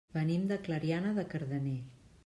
[0.17, 1.79] Venim de Clariana de Cardener.